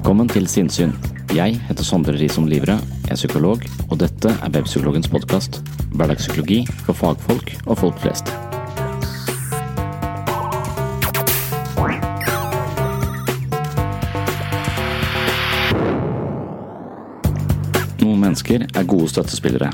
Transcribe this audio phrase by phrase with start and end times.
[0.00, 0.94] Velkommen til Sinnsyn.
[1.36, 5.58] Jeg heter Sondre Risom Livre, jeg er psykolog, og dette er Webpsykologens podkast.
[5.92, 8.32] Hverdagspsykologi for fagfolk og folk flest.
[18.00, 19.68] Noen mennesker er gode støttespillere.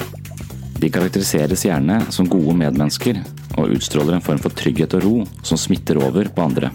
[0.74, 3.22] De karakteriseres gjerne som gode medmennesker,
[3.54, 6.74] og utstråler en form for trygghet og ro som smitter over på andre.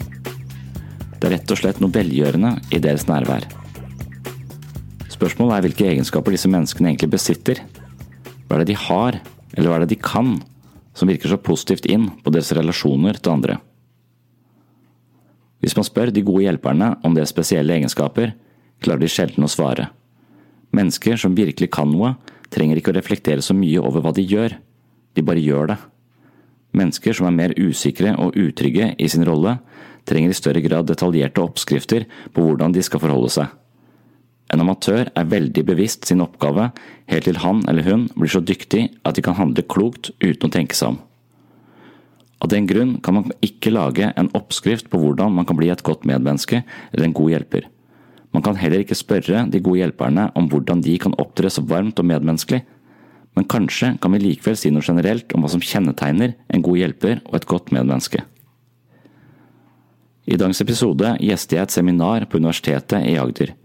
[1.22, 3.44] Det er rett og slett noe velgjørende i deres nærvær.
[5.14, 7.62] Spørsmålet er hvilke egenskaper disse menneskene egentlig besitter.
[8.48, 9.20] Hva er det de har,
[9.54, 10.40] eller hva er det de kan,
[10.98, 13.60] som virker så positivt inn på deres relasjoner til andre?
[15.62, 18.34] Hvis man spør de gode hjelperne om deres spesielle egenskaper,
[18.82, 19.92] klarer de sjelden å svare.
[20.74, 22.16] Mennesker som virkelig kan noe,
[22.50, 24.58] trenger ikke å reflektere så mye over hva de gjør,
[25.14, 25.78] de bare gjør det.
[26.82, 29.60] Mennesker som er mer usikre og utrygge i sin rolle,
[30.10, 33.52] trenger i større grad detaljerte oppskrifter på hvordan de skal forholde seg.
[34.52, 36.72] En amatør er veldig bevisst sin oppgave
[37.12, 40.54] helt til han eller hun blir så dyktig at de kan handle klokt uten å
[40.54, 41.00] tenke seg om.
[42.42, 45.84] Av den grunn kan man ikke lage en oppskrift på hvordan man kan bli et
[45.86, 47.68] godt medmenneske eller en god hjelper.
[48.34, 52.00] Man kan heller ikke spørre de gode hjelperne om hvordan de kan opptre så varmt
[52.00, 52.64] og medmenneskelig,
[53.36, 57.22] men kanskje kan vi likevel si noe generelt om hva som kjennetegner en god hjelper
[57.30, 58.24] og et godt medmenneske.
[60.26, 63.56] I dagens episode gjester jeg et seminar på Universitetet i Agder.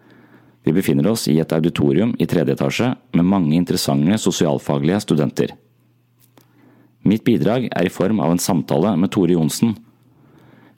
[0.65, 5.53] Vi befinner oss i et auditorium i tredje etasje med mange interessante sosialfaglige studenter.
[7.07, 9.77] Mitt bidrag er i form av en samtale med Tore Johnsen.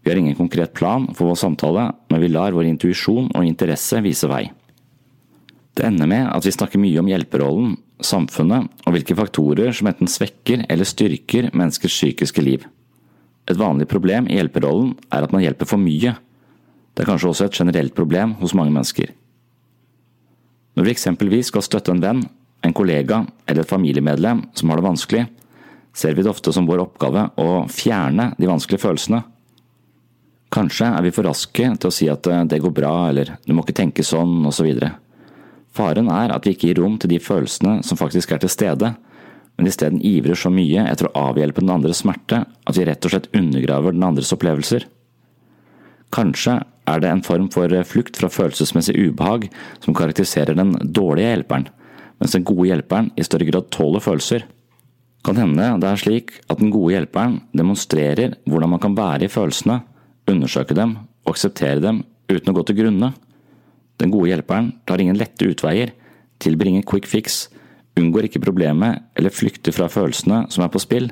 [0.03, 4.03] Vi har ingen konkret plan for vår samtale, men vi lar vår intuisjon og interesse
[4.05, 4.49] vise vei.
[5.79, 10.11] Det ender med at vi snakker mye om hjelperollen, samfunnet og hvilke faktorer som enten
[10.11, 12.67] svekker eller styrker menneskers psykiske liv.
[13.49, 16.13] Et vanlig problem i hjelperollen er at man hjelper for mye.
[16.93, 19.15] Det er kanskje også et generelt problem hos mange mennesker.
[20.77, 22.21] Når vi eksempelvis skal støtte en venn,
[22.63, 25.25] en kollega eller et familiemedlem som har det vanskelig,
[25.97, 29.23] ser vi det ofte som vår oppgave å fjerne de vanskelige følelsene.
[30.55, 33.65] Kanskje er vi for raske til å si at det går bra, eller du må
[33.65, 34.69] ikke tenke sånn, osv.
[35.77, 38.95] Faren er at vi ikke gir rom til de følelsene som faktisk er til stede,
[39.59, 43.13] men isteden ivrer så mye etter å avhjelpe den andres smerte at vi rett og
[43.13, 44.87] slett undergraver den andres opplevelser.
[46.15, 49.49] Kanskje er det en form for flukt fra følelsesmessig ubehag
[49.83, 51.67] som karakteriserer den dårlige hjelperen,
[52.23, 54.47] mens den gode hjelperen i større grad tåler følelser.
[55.27, 59.33] Kan hende det er slik at den gode hjelperen demonstrerer hvordan man kan være i
[59.33, 59.83] følelsene,
[60.31, 60.95] undersøke dem
[61.27, 63.11] og akseptere dem uten å gå til grunne.
[63.99, 65.91] Den gode hjelperen tar ingen lette utveier,
[66.39, 67.49] tilbringer quick fix,
[67.99, 71.11] unngår ikke problemet eller flykter fra følelsene som er på spill,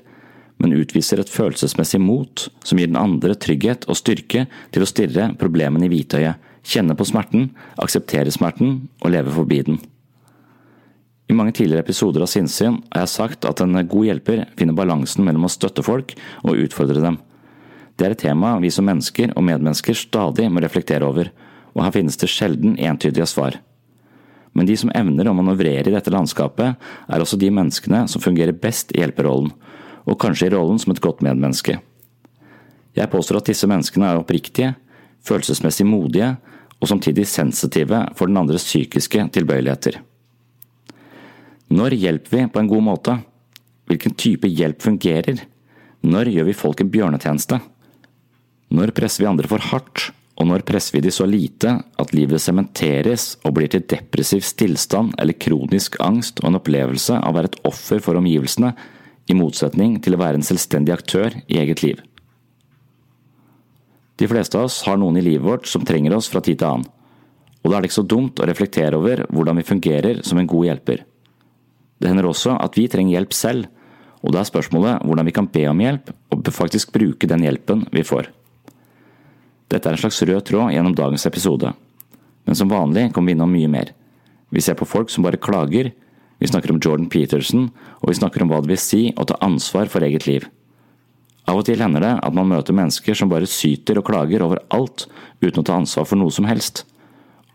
[0.62, 5.28] men utviser et følelsesmessig mot som gir den andre trygghet og styrke til å stirre
[5.40, 9.78] problemene i hvitøyet, kjenne på smerten, akseptere smerten og leve forbi den.
[11.26, 15.26] I mange tidligere episoder av Sinnsyn har jeg sagt at en god hjelper finner balansen
[15.26, 17.18] mellom å støtte folk og utfordre dem.
[17.96, 21.32] Det er et tema vi som mennesker og medmennesker stadig må reflektere over,
[21.74, 23.58] og her finnes det sjelden entydige svar.
[24.56, 26.80] Men de som evner å manøvrere i dette landskapet,
[27.12, 29.52] er også de menneskene som fungerer best i hjelperollen,
[30.06, 31.76] og kanskje i rollen som et godt medmenneske.
[32.96, 34.72] Jeg påstår at disse menneskene er oppriktige,
[35.26, 36.36] følelsesmessig modige
[36.80, 39.98] og samtidig sensitive for den andres psykiske tilbøyeligheter.
[41.76, 43.16] Når hjelper vi på en god måte?
[43.90, 45.42] Hvilken type hjelp fungerer?
[46.06, 47.58] Når gjør vi folk en bjørnetjeneste?
[48.76, 52.42] Når presser vi andre for hardt, og når presser vi de så lite at livet
[52.44, 57.52] sementeres og blir til depressiv stillstand eller kronisk angst og en opplevelse av å være
[57.52, 58.74] et offer for omgivelsene,
[59.26, 62.02] i motsetning til å være en selvstendig aktør i eget liv.
[64.16, 66.68] De fleste av oss har noen i livet vårt som trenger oss fra tid til
[66.68, 66.86] annen,
[67.64, 70.46] og da er det ikke så dumt å reflektere over hvordan vi fungerer som en
[70.46, 71.02] god hjelper.
[71.98, 73.66] Det hender også at vi trenger hjelp selv,
[74.22, 77.82] og da er spørsmålet hvordan vi kan be om hjelp og faktisk bruke den hjelpen
[77.90, 78.30] vi får.
[79.72, 81.72] Dette er en slags rød tråd gjennom dagens episode,
[82.46, 83.92] men som vanlig kommer vi innom mye mer.
[84.54, 85.90] Vi ser på folk som bare klager,
[86.38, 87.70] vi snakker om Jordan Peterson,
[88.02, 90.46] og vi snakker om hva det vil si å ta ansvar for eget liv.
[91.46, 94.60] Av og til hender det at man møter mennesker som bare syter og klager over
[94.74, 95.06] alt
[95.42, 96.84] uten å ta ansvar for noe som helst.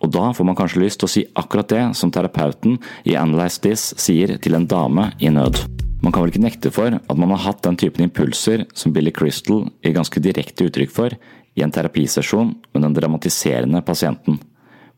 [0.02, 3.62] Og da får man kanskje lyst til å si akkurat det som terapeuten i Analyze
[3.62, 5.60] This sier til en dame i nød.
[6.02, 9.12] Man kan vel ikke nekte for at man har hatt den typen impulser som Billy
[9.14, 11.14] Crystal gir ganske direkte uttrykk for
[11.56, 14.40] i en terapisesjon med den dramatiserende pasienten.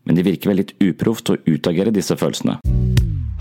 [0.04, 2.60] Men det virker vel litt uproft å utagere disse følelsene.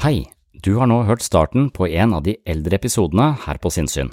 [0.02, 4.12] Hei, du har nå hørt starten på en av de eldre episodene her på Sinnsyn.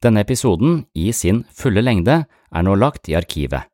[0.00, 3.68] Denne episoden, i sin fulle lengde, er nå lagt i arkivet.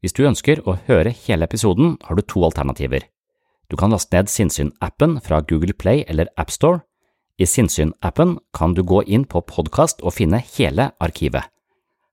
[0.00, 3.02] Hvis du ønsker å høre hele episoden, har du to alternativer.
[3.68, 6.84] Du kan laste ned Sinnsyn-appen fra Google Play eller AppStore.
[7.36, 11.50] I Sinnsyn-appen kan du gå inn på podkast og finne hele arkivet.